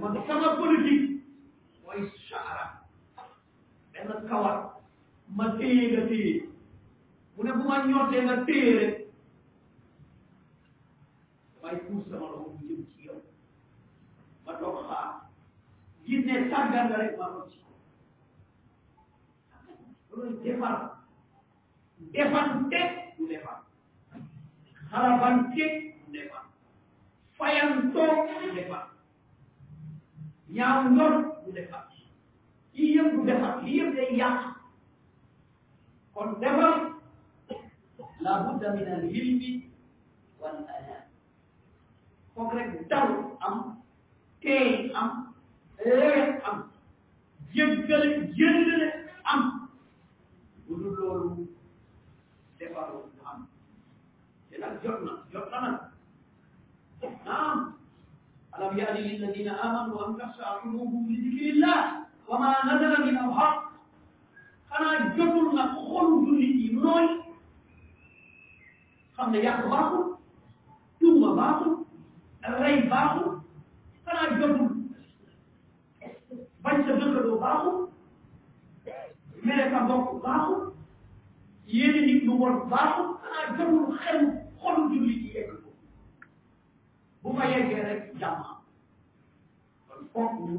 man 0.00 0.26
sama 0.26 0.56
politique 0.62 1.22
mooy 1.82 2.00
saara 2.28 2.66
benn 3.92 4.28
kawar 4.28 4.56
ma 5.36 5.46
téye 5.58 5.90
nga 5.92 6.02
téye 6.10 6.32
mu 7.36 7.42
ne 7.44 7.52
bu 7.56 7.62
ma 7.68 7.78
ñootee 7.88 8.24
nga 8.24 8.36
téye 8.46 8.72
rek 8.78 8.96
waaye 11.62 11.78
puus 11.86 12.04
sama 12.10 12.53
ginne 16.06 16.34
sàggal 16.50 16.88
iya. 16.92 16.96
rek 17.00 17.12
waroo 17.18 17.44
ci 17.50 17.58
loolu 20.10 20.36
defar 20.44 20.74
defar 22.12 22.44
te 22.70 22.80
du 23.18 23.24
defar 23.32 23.56
xaraban 24.90 25.36
te 25.56 25.64
du 26.06 26.12
defar 26.12 26.42
fayan 27.38 27.92
toog 27.94 28.18
du 28.42 28.48
defar 28.58 28.84
ñaaw 30.56 30.80
ñor 30.96 31.14
du 31.44 31.50
defar 31.58 31.82
kii 32.72 32.88
yëpp 32.96 33.12
du 33.16 33.20
defar 33.30 33.52
lii 33.62 33.76
yëpp 33.80 33.94
day 33.96 34.12
yàq 34.20 34.38
kon 36.14 36.28
defar 36.40 36.74
la 38.20 38.32
budda 38.44 38.68
min 38.76 38.88
al 38.96 39.04
hilmi 39.12 39.50
wal 40.40 40.56
ala 40.76 40.98
foog 42.34 42.52
rek 42.54 42.88
dal 42.90 43.08
am 43.48 43.56
teey 44.42 44.92
am 44.94 45.33
ee 45.78 46.40
am 46.44 46.70
jéggale 47.54 48.30
jëndale 48.36 48.88
am 49.24 49.68
bu 50.66 50.74
dul 50.76 50.94
loolu 50.98 51.48
defaru 52.58 52.98
du 53.14 53.20
am 53.28 53.48
te 54.50 54.58
nag 54.58 54.82
jot 54.82 55.00
na 55.04 55.12
jot 55.32 55.50
na 55.50 55.58
nag 55.60 55.80
naam 57.26 57.74
alam 58.52 58.76
yaani 58.78 59.00
lilladina 59.08 59.52
amanu 59.62 59.98
an 60.04 60.18
taxsaa 60.18 60.58
qulubuhum 60.62 61.08
li 61.08 61.16
dikrillah 61.24 62.06
wa 62.28 62.38
ma 62.38 62.50
nazala 62.66 63.04
min 63.06 63.16
alhaq 63.16 63.56
xanaa 64.68 65.14
jotul 65.16 65.52
nag 65.54 65.70
xolu 65.74 66.24
jullit 66.26 66.54
yi 66.62 66.72
nooy 66.74 67.06
xam 69.16 69.30
ne 69.32 69.38
yàq 69.42 69.68
baaxul 69.70 70.04
tuuma 70.98 71.34
baaxul 71.38 71.74
rey 72.60 72.76
baaxul 72.90 73.40
xanaa 74.04 74.38
jotul 74.38 74.73
bañ 76.64 76.76
sa 76.88 76.92
dëkkandoo 76.98 77.36
baaxul 77.42 77.76
mere 79.44 79.64
sa 79.70 79.78
mbokk 79.84 80.08
baaxul 80.24 80.62
yéene 81.74 82.00
nit 82.06 82.20
lu 82.26 82.32
bon 82.40 82.54
baaxul 82.72 83.08
xanaa 83.20 83.52
jarul 83.56 83.86
xel 84.02 84.20
xol 84.60 84.76
julli 84.90 85.14
ci 85.20 85.28
yegg 85.34 85.50
ko 85.60 85.68
bu 87.22 87.28
fa 87.36 87.44
yeggee 87.52 87.84
rek 87.88 88.02
jàmm 88.20 88.40
kon 89.88 90.00
foog 90.12 90.32
ñu 90.48 90.58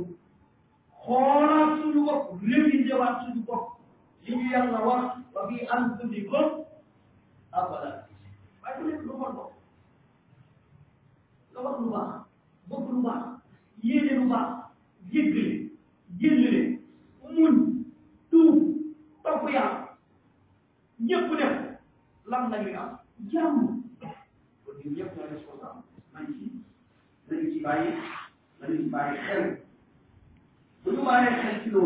xoolaat 1.04 1.70
suñu 1.80 2.00
bopp 2.08 2.24
révisé 2.48 2.94
waat 3.02 3.16
suñu 3.24 3.42
bopp 3.50 3.66
li 4.24 4.32
ñu 4.36 4.48
yàlla 4.54 4.80
wax 4.88 5.06
wa 5.34 5.42
fi 5.48 5.58
anfusikum 5.76 6.48
afala 7.58 7.90
waaye 8.62 8.74
bu 8.80 8.84
nekk 8.90 9.02
lu 9.08 9.14
bon 9.20 9.32
bopp 9.38 9.54
nga 11.52 11.60
wax 11.66 11.78
lu 11.84 11.90
baax 11.96 12.10
bëgg 12.70 12.88
lu 12.94 13.02
baax 13.06 13.24
yéene 13.84 14.12
lu 14.20 14.26
baax 14.32 14.50
jéggale 15.12 15.65
Genye, 16.20 16.78
moun, 17.32 17.84
tou, 18.32 18.76
toku 19.24 19.48
ya, 19.52 19.90
nyek 21.04 21.28
pwede, 21.30 21.48
lang 22.32 22.50
la 22.52 22.58
genya, 22.64 22.84
jan 23.32 23.52
moun, 23.58 23.76
kwenye 24.66 24.84
mwenye 24.86 25.04
pwede 25.12 25.36
sko 25.42 25.54
zan, 25.62 25.76
manji, 26.14 26.48
zanitjibaye, 27.30 27.90
zanitjibaye 28.60 29.16
gen, 29.28 29.46
moun 30.86 31.04
wane 31.06 31.30
gen 31.42 31.56
tino, 31.64 31.82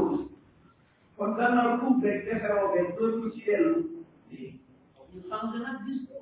kon 1.17 1.31
kanal 1.37 1.79
koube, 1.79 2.09
teper 2.25 2.53
obe, 2.65 2.81
ton 2.97 3.11
mwichi 3.19 3.43
elon, 3.51 3.81
ni, 4.29 4.61
top 4.95 5.09
yon 5.13 5.21
sanzenat 5.29 5.77
dispo, 5.85 6.15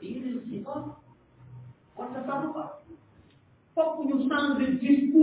kwenye 0.00 0.26
yon 0.32 0.40
si 0.50 0.64
top, 0.66 0.84
kon 1.94 2.08
se 2.14 2.20
sanwa, 2.26 2.64
top 3.74 4.02
yon 4.08 4.28
sanzenat 4.28 4.80
dispo, 4.82 5.22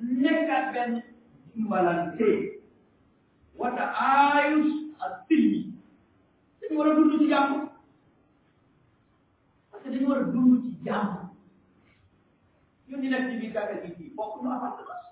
nekkat 0.00 0.64
benn 0.74 0.92
dimbalante 1.54 2.56
wata 3.58 3.84
ayus 3.98 4.94
ak 5.02 5.26
tilmi 5.26 5.74
dañu 6.62 6.78
war 6.78 6.88
a 6.90 6.92
dund 6.94 7.12
ci 7.18 7.26
jàmm 7.28 7.70
parce 9.70 9.82
que 9.84 9.90
dañu 9.90 10.06
war 10.08 10.20
a 10.22 10.30
dund 10.30 10.54
ci 10.64 10.70
jàmm 10.86 11.10
ñun 12.88 13.00
ñu 13.02 13.08
nekk 13.10 13.26
ci 13.30 13.34
biir 13.40 13.52
kàkka 13.52 13.74
gi 13.82 13.94
fii 13.98 14.12
bokk 14.14 14.42
nu 14.42 14.50
appartenance 14.50 15.10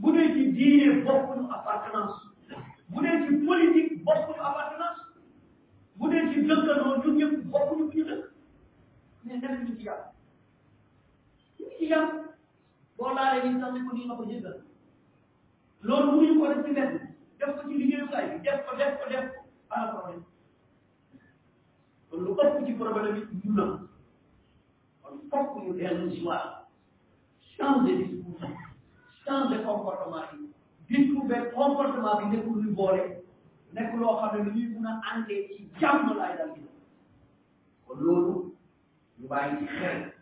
bu 0.00 0.08
dee 0.12 0.32
ci 0.32 0.42
diine 0.56 1.04
bokk 1.04 1.28
nu 1.36 1.44
appartenance 1.52 2.16
bu 2.88 2.98
dee 3.04 3.20
ci 3.24 3.30
politique 3.46 3.94
bokk 4.04 4.28
nu 4.28 4.40
appartenance 4.42 5.00
bu 5.98 6.04
dee 6.10 6.28
ci 6.32 6.38
ñun 6.40 7.16
ñëpp 7.18 7.34
bokk 7.52 7.68
ñu 7.76 7.84
dëkk 7.90 8.30
mais 9.24 9.36
ñu 9.36 9.76
ci 9.76 9.84
ñu 9.84 9.92
ci 11.76 11.86
boo 12.96 13.14
laalee 13.14 13.44
nii 13.50 13.60
sax 13.60 13.72
ne 13.74 13.80
ko 13.88 13.92
nii 13.96 14.06
ma 14.10 14.14
ko 14.18 14.24
jëndal 14.30 14.56
loolu 15.86 16.08
mënuñu 16.12 16.34
ko 16.40 16.44
def 16.52 16.60
ci 16.66 16.70
benn 16.76 16.92
def 17.38 17.50
ko 17.56 17.62
ci 17.68 17.74
liggéeyukaay 17.80 18.24
bi 18.30 18.38
def 18.46 18.60
ko 18.66 18.72
def 18.80 18.92
ko 19.00 19.04
def 19.12 19.24
ko 19.32 19.38
ana 19.74 19.84
problème 19.92 20.22
kon 22.08 22.18
lu 22.24 22.30
ëpp 22.44 22.56
ci 22.66 22.72
problème 22.80 23.14
bi 23.14 23.22
ñu 23.44 23.52
na 23.58 23.64
kon 25.02 25.14
fokk 25.30 25.50
ñu 25.62 25.72
dellu 25.78 26.10
si 26.14 26.20
waat 26.28 26.48
changer 27.56 27.96
discours 28.02 28.48
changer 29.24 29.60
comportement 29.68 30.26
bi 30.32 30.38
découvrir 30.90 31.42
comportement 31.54 32.14
bi 32.20 32.24
nekkul 32.36 32.62
lu 32.64 32.70
boole 32.80 33.04
nekk 33.74 33.90
loo 34.00 34.16
xam 34.20 34.30
ne 34.36 34.44
lu 34.44 34.50
ñuy 34.56 34.68
mun 34.74 34.86
a 34.86 34.94
àndee 35.12 35.48
ci 35.52 35.68
jàmm 35.80 36.16
laay 36.18 36.36
dal 36.38 36.50
gi 36.54 36.62
kon 37.86 37.96
loolu 38.06 38.52
ñu 39.18 39.26
bàyyi 39.28 39.58
ci 39.58 39.66
xel 39.78 40.12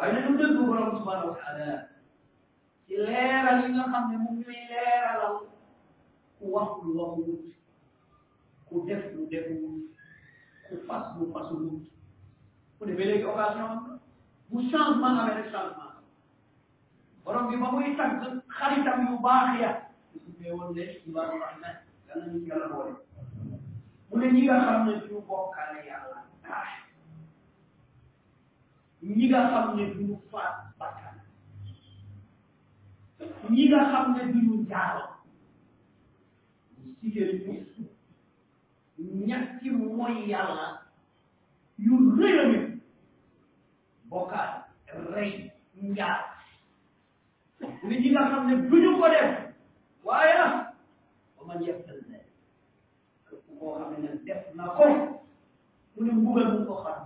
waaye 0.00 0.12
dañu 0.16 0.32
dëgg 0.38 0.56
borom 0.68 0.90
subhanahu 0.98 1.28
wa 1.30 1.36
taala 1.44 1.88
ci 2.86 2.92
leeral 3.06 3.58
yi 3.62 3.68
nga 3.74 3.84
xam 3.92 4.04
ne 4.10 4.16
mu 4.22 4.30
ngi 4.32 4.44
lay 4.48 4.62
leeralal 4.72 5.34
ku 6.36 6.44
wax 6.54 6.70
lu 6.84 6.90
waxuwut 7.00 7.42
ku 8.68 8.74
def 8.86 9.02
lu 9.14 9.20
defuwut 9.30 9.82
ku 10.68 10.74
fas 10.88 11.04
lu 11.18 11.24
fasuwut 11.34 11.82
bu 12.76 12.82
defee 12.88 13.08
léegi 13.10 13.26
occasion 13.32 13.72
bu 14.48 14.56
changement 14.72 15.16
amee 15.20 15.36
rek 15.38 15.48
changement 15.54 15.96
borom 17.24 17.44
bi 17.48 17.56
ba 17.60 17.68
muy 17.72 17.92
tàgg 17.98 18.20
xaritam 18.56 18.98
yu 19.06 19.14
baax 19.24 19.46
ya 19.62 19.70
mais 20.38 20.52
woon 20.56 20.72
ne 20.74 20.82
ibadu 21.08 21.34
rahman 21.44 21.76
yàlla 22.08 22.24
ñu 22.32 22.38
yàlla 22.48 22.66
boole 22.72 22.94
mu 24.08 24.14
ne 24.18 24.26
ñi 24.32 24.40
nga 24.48 24.64
xam 24.66 24.80
ne 24.86 24.92
ñu 25.08 25.20
bokkaale 25.28 25.78
yàlla 25.90 26.18
daax 26.44 26.68
ñi 29.02 29.26
nga 29.28 29.40
xam 29.50 29.66
ne 29.76 29.84
duñu 29.94 30.16
faat 30.30 30.54
bakkan 30.78 31.14
ñi 33.52 33.62
nga 33.68 33.78
xam 33.92 34.06
ne 34.16 34.22
duñu 34.32 34.54
jaaro 34.70 35.04
jigéen 37.00 37.64
ñi 38.96 39.24
ñetti 39.28 39.66
mooy 39.78 40.14
yàlla 40.30 40.66
yu 41.84 41.94
rëyami 42.18 42.58
bokkaat 44.10 44.52
rey 45.12 45.32
njaar 45.88 46.20
ni 47.86 47.94
ñi 48.00 48.08
nga 48.12 48.22
xam 48.30 48.42
ne 48.48 48.54
duñu 48.70 48.90
ko 49.00 49.06
def 49.14 49.30
waaye 50.06 50.32
ba 50.40 50.48
man 51.46 51.60
yeftal 51.66 51.98
ne 52.10 52.18
koo 53.60 53.70
xam 53.78 53.90
ne 54.02 54.10
def 54.26 54.42
na 54.56 54.64
ko 54.76 54.84
mu 55.92 55.98
ne 56.04 56.12
mbugal 56.18 56.48
mu 56.54 56.60
ko 56.68 56.74
xam 56.84 57.00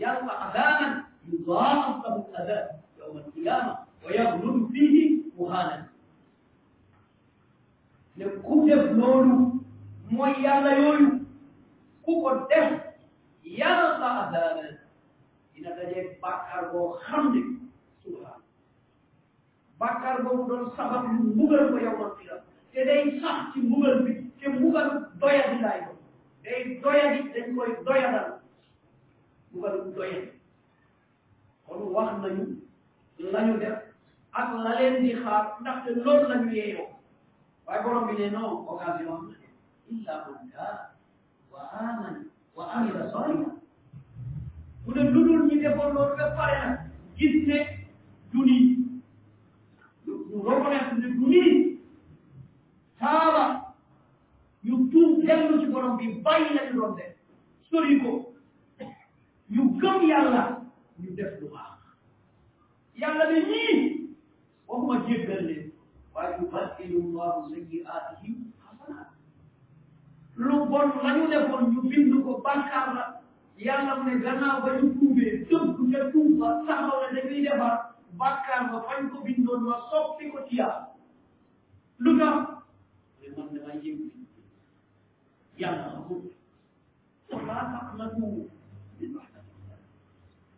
yàlla 0.00 0.32
adaanan 0.46 0.94
يضاعف 1.34 2.04
له 2.04 2.16
العذاب 2.28 2.68
يوم 3.00 3.16
القيامة 3.16 3.78
ويغلب 4.06 4.70
فيه 4.72 5.20
مهانا 5.38 5.88
nekuja 8.16 8.76
kunonu 8.82 9.58
moyala 10.10 10.72
yoyu 10.78 11.26
kuko 12.06 12.46
def 12.48 12.72
yalla 13.42 13.98
la 13.98 14.10
adana 14.30 14.78
ina 15.58 15.70
daje 15.74 16.14
bakkar 16.22 16.70
bo 16.72 16.98
xamne 17.02 17.42
subhan 18.06 18.38
bakkar 19.82 20.22
bo 20.22 20.46
don 20.46 20.70
sabab 20.78 21.10
lu 21.10 21.34
mugal 21.34 21.74
ko 21.74 21.78
yow 21.82 21.98
akira 22.06 22.38
te 22.72 22.84
day 22.86 23.18
sax 23.20 23.50
ci 23.54 23.58
mugal 23.66 24.06
bi 24.06 24.30
te 24.38 24.46
mugal 24.48 25.10
doya 25.18 25.50
di 25.50 25.58
lay 25.66 25.80
day 26.46 26.78
doya 26.78 27.18
di 27.18 27.18
dañ 27.34 27.46
koy 27.58 27.70
doya 27.82 28.08
dal 28.14 28.28
mugal 29.50 29.90
doya 29.90 30.33
kon 31.68 31.80
wax 31.94 32.12
nañu 32.22 32.44
lañu 33.32 33.58
def 33.58 33.78
ak 34.32 34.48
la 34.64 34.74
leen 34.80 35.02
di 35.02 35.14
xaar 35.22 35.60
ndaxte 35.60 35.90
loolu 36.04 36.28
la 36.28 36.36
ñu 36.40 36.50
yeeyoo 36.52 36.88
waaye 37.66 37.82
borom 37.82 38.06
bi 38.06 38.14
ne 38.22 38.30
non 38.30 38.44
occasion 38.68 39.08
am 39.12 39.26
na 39.28 39.36
illa 39.90 40.14
man 40.28 40.50
gaa 40.52 40.90
wa 41.52 41.60
aamana 41.72 42.24
wa 42.56 42.64
amila 42.72 43.10
salihan 43.12 43.52
mu 44.86 44.92
ne 44.94 45.02
lu 45.10 45.24
dul 45.26 45.42
ñu 45.48 45.60
defoon 45.60 45.92
loolu 45.94 46.16
ba 46.16 46.30
pare 46.36 46.58
nag 46.66 46.78
gis 47.18 47.46
ne 47.46 47.58
du 48.32 48.38
nii 48.44 48.76
ñu 50.06 50.36
reconnaître 50.48 50.94
ne 50.94 51.08
du 51.08 51.26
nii 51.26 51.78
taaba 52.98 53.74
ñu 54.64 54.76
tuub 54.90 55.24
dellu 55.24 55.60
ci 55.60 55.66
borom 55.66 55.96
bi 55.96 56.14
bàyyi 56.24 56.54
la 56.54 56.66
ñu 56.66 56.72
doon 56.80 56.94
def 56.96 57.14
sori 57.70 58.00
ko 58.02 58.10
ñu 59.50 59.62
gëm 59.80 60.08
yàlla 60.10 60.63
ñu 61.00 61.10
def 61.16 61.32
oh, 61.36 61.40
lu 61.40 61.48
baax 61.54 61.78
yàlla 63.00 63.24
ne 63.30 63.38
ñii 63.50 63.74
waxuma 64.66 64.96
jéggal 65.06 65.40
leen 65.48 65.72
waaye 66.14 66.34
yu 66.40 66.46
bàttilu 66.52 66.98
llahu 67.12 67.40
sayiatihim 67.50 68.36
xasanaat 68.62 69.10
lu 70.36 70.52
bon 70.70 70.86
la 71.04 71.10
ñu 71.16 71.24
defoon 71.32 71.64
ñu 71.72 71.80
bind 71.90 72.12
ko 72.24 72.32
bàkkaar 72.44 72.86
la 72.96 73.04
yàlla 73.66 73.94
ne 74.04 74.12
gannaaw 74.24 74.58
ba 74.64 74.70
ñu 74.78 74.86
tuubee 74.98 75.34
tëb 75.48 75.64
nga 75.88 76.00
tuub 76.12 76.32
ba 76.40 76.48
saxaw 76.66 76.98
la 77.02 77.08
dañuy 77.16 77.40
defar 77.46 77.76
bàkkaar 78.20 78.62
ba 78.72 78.78
fañ 78.86 79.02
ko 79.10 79.16
bindoon 79.24 79.60
ma 79.68 79.74
soppi 79.90 80.24
ko 80.32 80.38
tiyaa 80.48 80.78
lu 82.02 82.10
tax 82.18 82.36
ne 83.20 83.26
man 83.36 83.48
dama 83.54 83.72
yëngu 83.84 84.06
yàlla 85.60 85.86
xamul 85.94 86.22
sa 87.28 87.36
laa 87.46 87.64
tax 87.72 87.88
na 87.98 88.06
tuub 88.10 88.53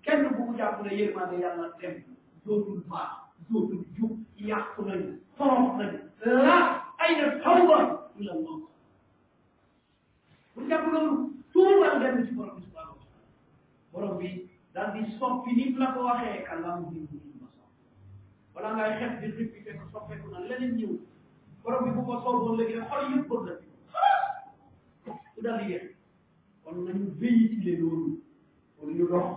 kenn 0.07 0.23
bu 0.23 0.29
mu 0.39 0.45
jàpp 0.59 0.77
ne 0.87 0.91
yërmande 0.99 1.37
yàlla 1.43 1.67
dem 1.81 1.97
dootul 2.45 2.81
baax 2.91 3.13
dootul 3.49 3.85
jub 3.97 4.13
yàqu 4.49 4.81
nañu 4.87 5.11
torox 5.39 5.71
nañu 5.79 5.99
la 6.21 6.57
ay 6.99 7.11
na 7.21 7.27
tawba 7.43 7.77
ila 8.19 8.33
allah 8.37 8.59
bu 10.55 10.61
jàpp 10.69 10.85
loolu 10.93 11.15
tuubal 11.53 11.95
dem 12.03 12.17
ci 12.27 12.33
borom 12.35 12.55
bi 12.57 12.63
subhanahu 12.63 12.95
wa 12.95 13.01
taala 13.03 13.25
borom 13.93 14.15
bi 14.19 14.29
daal 14.75 14.89
di 14.95 15.01
soppi 15.19 15.51
ni 15.57 15.65
ko 15.75 16.01
waxee 16.09 16.41
kàllaamu 16.49 16.87
bi 16.91 16.99
mu 16.99 17.05
ma 17.41 17.47
soppi 17.57 17.85
wala 18.55 18.69
ngay 18.75 18.91
xeex 18.99 19.37
ko 19.79 19.85
soppeeku 19.93 20.27
na 20.31 20.39
leneen 20.49 20.73
ñëw 20.79 20.95
borom 21.63 21.83
ko 22.07 22.13
sooboon 22.23 22.55
léegi 22.59 22.75
nag 22.79 22.87
xol 22.91 23.03
yëpp 23.13 23.31
na 23.45 23.53
ku 25.35 25.39
daal 25.43 25.57
di 25.61 25.65
yéex 25.73 25.85
loolu 27.77 28.11
pour 28.79 28.89
ñu 28.91 29.07
dox 29.09 29.31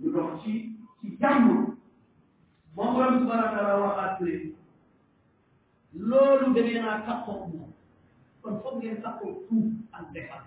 ñu 0.00 0.10
dox 0.12 0.30
ci 0.44 0.52
ci 1.00 1.16
jàmm 1.20 1.48
moom 2.76 2.94
borom 2.94 3.18
subhanahu 3.18 3.52
wa 3.52 3.52
taala 3.56 3.80
waxaat 3.80 4.20
loolu 6.08 6.46
da 6.54 6.60
a 6.90 7.00
taxaw 7.06 7.40
moom 7.52 7.72
kon 8.42 8.60
foog 8.62 8.76
ngeen 8.78 9.02
taxaw 9.02 9.32
tuub 9.48 9.64
ak 9.96 10.04
defar 10.12 10.42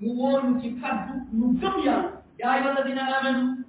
mu 0.00 0.08
woon 0.18 0.60
ci 0.62 0.68
kaddu 0.80 1.12
ñu 1.38 1.46
gëm 1.60 1.74
yàlla 1.84 2.10
yaa 2.38 2.52
ayyuha 2.54 2.68
alladina 2.70 3.02
amanu 3.18 3.64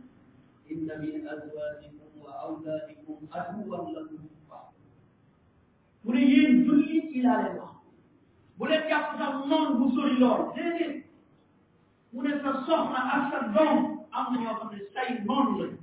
inna 0.71 0.93
min 1.01 1.27
azwajikum 1.33 2.13
wa 2.25 2.31
awladikum 2.47 3.17
aduwan 3.37 3.85
lakum 3.95 4.25
mu 6.03 6.11
ne 6.13 6.21
yéen 6.31 6.63
jullit 6.65 7.05
yi 7.13 7.21
laa 7.21 7.41
leen 7.43 7.57
wax 7.59 7.75
bu 8.57 8.65
leen 8.65 8.83
jàpp 8.89 9.09
sax 9.19 9.33
noonu 9.49 9.77
bu 9.79 9.85
sori 9.95 10.15
lool 10.21 10.41
déedéet 10.55 10.95
mu 12.13 12.21
ne 12.23 12.31
sa 12.43 12.51
soxna 12.67 12.99
ak 13.15 13.21
sa 13.31 13.39
doom 13.55 14.02
am 14.15 14.33
na 14.33 14.39
ñoo 14.39 14.57
xam 14.59 14.69
ne 14.71 14.79
say 14.93 15.07
noonu 15.25 15.51
lañ 15.59 15.73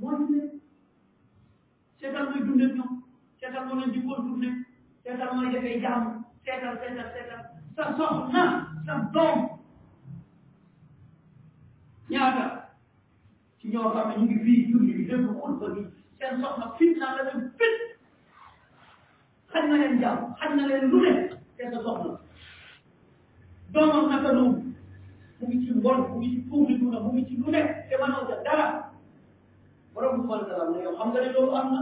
mooy 0.00 0.18
ne 0.30 0.40
seetal 2.00 2.26
mooy 2.30 2.42
dundee 2.46 2.70
ñoom 2.76 2.92
seetal 3.40 3.64
moo 3.66 3.76
leen 3.80 3.92
di 3.94 4.00
contourné 4.06 4.48
seetal 5.02 5.30
mooy 5.36 5.48
defee 5.52 5.80
jàmm 5.84 6.06
seetal 6.44 6.74
seetal 6.82 7.08
seetal 7.14 7.40
sa 7.76 7.84
soxna 7.98 8.42
sa 8.86 8.92
doom 9.14 9.36
ñaata 12.10 12.44
ci 13.58 13.68
ñoo 13.72 13.90
xam 13.94 14.08
ne 14.08 14.14
ñu 14.16 14.24
ngi 14.24 14.38
fii 14.44 14.66
julli 14.72 14.92
bi 14.98 15.04
dégg 15.06 15.26
xutba 15.40 15.68
bi 15.74 15.82
seen 16.18 16.40
soxna 16.40 16.66
fitna 16.78 17.14
la 17.16 17.22
leen 17.22 17.50
fit 17.58 17.76
xaj 19.52 19.64
na 19.68 19.76
leen 19.76 20.00
jàmm 20.00 20.18
xaj 20.40 20.50
na 20.56 20.66
leen 20.66 20.90
lu 20.90 20.98
ne 21.04 21.14
te 21.56 21.64
sa 21.72 21.78
soxna 21.86 22.10
doomam 23.72 24.08
naka 24.10 24.32
noonu 24.32 24.65
mu 25.46 25.52
ngi 25.52 25.66
ci 25.66 25.72
wol 25.82 25.98
mu 26.10 26.16
ngi 26.18 26.28
ci 26.34 26.38
tuuti 26.50 26.74
duna 26.78 26.98
mu 27.00 27.10
ngi 27.14 27.22
ci 27.28 27.34
lu 27.38 27.46
nekk 27.54 27.70
te 27.88 27.94
mënoo 28.02 28.26
ca 28.28 28.36
dara 28.46 28.66
borom 29.94 30.14
subhanahu 30.26 30.42
wa 30.42 30.48
taala 30.50 30.66
ne 30.74 30.82
yow 30.82 30.96
xam 30.98 31.08
nga 31.12 31.20
ne 31.20 31.28
loolu 31.32 31.52
am 31.60 31.68
na 31.72 31.80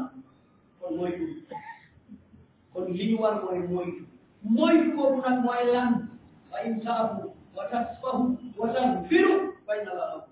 kon 0.81 0.97
moytu 0.97 1.27
kon 2.73 2.93
li 2.93 3.05
ñu 3.11 3.17
war 3.23 3.35
mooy 3.43 3.61
moytu 3.69 4.05
moytu 4.43 4.93
kooku 4.97 5.21
nag 5.25 5.37
mooy 5.45 5.65
lan 5.73 5.93
fa 6.51 6.59
in 6.67 6.81
taabu 6.85 7.33
wa 7.57 7.65
tasfahu 7.73 8.37
wa 8.61 8.69
tasfiru 8.75 9.53
fa 9.67 9.73
inna 9.81 9.93
la 9.97 10.07
afu 10.17 10.31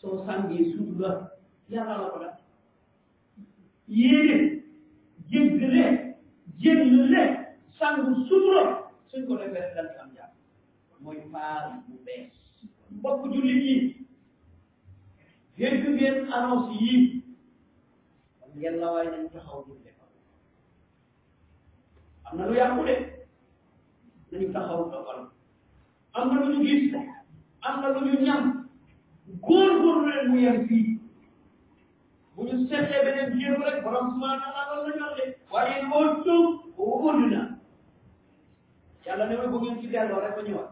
soo 0.02 0.26
sàngee 0.26 0.64
suuf 0.74 0.98
la 0.98 1.30
yàlla 1.68 1.94
la 1.98 2.10
ko 2.10 2.18
def 2.18 2.36
yéene 3.86 4.59
sangu 7.80 8.12
sutura 8.28 8.62
suñ 9.10 9.24
ko 9.26 9.34
defee 9.40 9.72
dañ 9.76 9.88
am 10.02 10.10
jàpp 10.16 10.32
mooy 11.02 11.20
faar 11.32 11.80
bu 11.88 11.94
bees 12.06 12.30
mbokk 12.92 13.22
jullit 13.32 13.60
yi 13.66 13.76
dégg 15.58 15.84
ngeen 15.94 16.16
annonce 16.36 16.72
yii 16.84 17.22
kon 18.40 18.50
ngeen 18.56 18.76
la 18.80 18.86
waaye 18.92 19.10
nañ 19.10 19.24
taxaw 19.32 19.60
ñu 19.66 19.74
defal 19.84 20.10
am 22.26 22.36
na 22.38 22.46
lu 22.46 22.54
yàqu 22.60 22.80
de 22.86 22.94
nañu 24.30 24.52
taxaw 24.54 24.82
defal 24.92 25.20
am 26.12 26.28
na 26.28 26.36
lu 26.44 26.52
ñu 26.52 26.64
gis 26.64 26.94
am 27.66 27.74
na 27.80 27.88
lu 27.94 28.00
ñu 28.06 28.14
ñam 28.26 28.42
góor-góorlu 29.46 30.06
leen 30.06 30.28
mu 30.30 30.38
yem 30.44 30.58
fii 30.68 30.88
bu 32.36 32.42
ñu 32.44 32.56
seetee 32.68 33.04
beneen 33.04 33.38
jéego 33.38 33.64
rek 33.66 33.82
borom 33.84 34.06
subhanahu 34.12 34.46
wa 34.46 34.52
taala 34.56 34.84
la 34.84 34.88
ñu 34.94 35.02
wax 35.02 35.16
de 35.16 35.24
waaye 35.52 35.76
boo 35.90 36.08
tuub 36.22 36.54
wóor 36.78 37.16
na 37.32 37.49
yàlla 39.06 39.26
ne 39.26 39.36
ma 39.36 39.46
bu 39.52 39.58
ngeen 39.58 39.80
ci 39.80 39.86
delloo 39.92 40.20
rek 40.20 40.36
ba 40.36 40.42
ñëwaat 40.42 40.70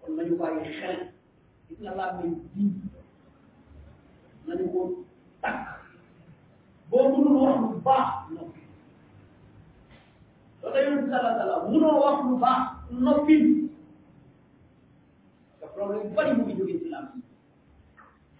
kon 0.00 0.12
nañu 0.16 0.34
bàyyi 0.40 0.70
xel 0.78 0.96
gis 1.66 1.78
nga 1.82 1.92
laa 1.98 2.10
di 2.18 2.26
nañu 4.46 4.66
ko 4.72 4.80
tàkk 5.42 5.64
boo 6.90 7.08
mënul 7.10 7.36
wax 7.36 7.56
lu 7.60 7.76
baax 7.88 8.08
noppi 8.32 8.46
loolu 10.62 10.82
yëpp 10.94 11.06
sala 11.10 11.30
sala 11.38 11.54
mënoo 11.70 11.96
wax 12.04 12.18
lu 12.26 12.36
baax 12.44 12.62
noppi 13.04 13.36
te 15.58 15.66
problème 15.74 16.02
bu 16.04 16.14
bari 16.16 16.30
mu 16.36 16.42
ngi 16.44 16.54
jógee 16.58 16.78
ci 16.80 16.86
laam 16.92 17.06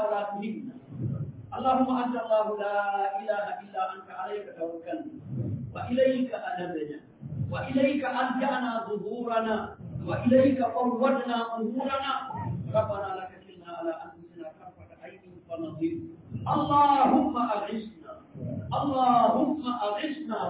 اللهم 1.56 1.88
انت 2.02 2.16
الله 2.22 2.46
لا 2.62 2.76
اله 3.20 3.44
الا 3.62 3.80
انت 3.94 4.08
عليك 4.10 4.46
توكلنا 4.58 5.18
واليك 5.74 6.32
انبنا 6.34 6.98
واليك 7.52 8.02
ارجعنا 8.04 8.70
ظهورنا 8.88 9.56
واليك 10.06 10.58
فوضنا 10.76 11.36
امورنا 11.56 12.12
ربنا 12.74 13.08
لك 13.18 13.32
كلنا 13.44 13.70
على 13.78 13.92
انفسنا 14.04 14.48
كرفه 14.58 14.94
عين 15.02 15.22
ونظير 15.50 15.94
اللهم 16.54 17.34
اعزنا 17.54 17.99
اللهم 18.78 19.62
أغثنا 19.84 20.42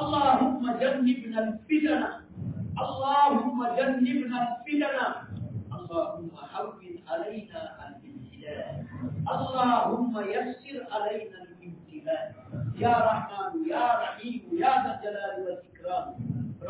اللهم 0.00 0.62
جنبنا 0.80 1.38
الفتنة 1.48 2.08
اللهم 2.84 3.58
جنبنا 3.78 4.36
الفتنة 4.42 4.98
اللهم 5.78 6.30
حول 6.50 6.82
علينا 7.08 7.60
الامتداد 7.86 8.76
اللهم 9.34 10.12
يسر 10.30 10.76
علينا 10.92 11.38
الامتداد 11.46 12.24
يا 12.82 12.94
رحمن 13.10 13.52
يا 13.70 13.84
رحيم 14.04 14.40
يا 14.52 14.72
ذا 14.84 14.90
الجلال 14.96 15.34
والإكرام 15.44 16.06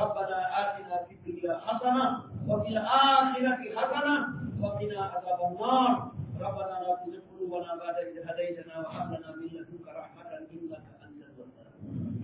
ربنا 0.01 0.39
آتنا 0.61 0.97
في 1.07 1.13
الدنيا 1.15 1.61
حسنة 1.67 2.05
وفي 2.49 2.69
الآخرة 2.69 3.57
حسنة 3.79 4.17
وقنا 4.63 5.01
عذاب 5.13 5.41
النار 5.51 5.91
ربنا 6.45 6.75
لا 6.85 6.95
تزغ 7.03 7.23
قلوبنا 7.31 7.73
بعد 7.83 7.97
إذ 8.11 8.17
هديتنا 8.29 8.75
وهب 8.85 9.07
لنا 9.15 9.31
من 9.37 9.47
لدنك 9.57 9.70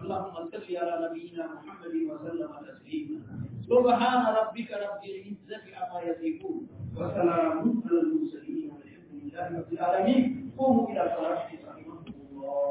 اللهم 0.07 0.51
صل 0.51 0.77
على 0.77 1.09
نبينا 1.09 1.47
محمد 1.47 1.95
وسلم 2.11 2.51
تسليما 2.69 3.23
سبحان 3.69 4.35
ربك 4.39 4.71
رب 4.73 5.03
العزة 5.11 5.65
عما 5.79 6.01
يصفون 6.03 6.69
وسلام 6.95 7.83
على 7.85 8.01
المرسلين 8.03 8.71
والحمد 8.71 9.13
لله 9.23 9.59
رب 9.59 9.73
العالمين 9.73 10.51
قوموا 10.59 10.89
إلى 10.91 11.15
صلاتكم 11.17 11.66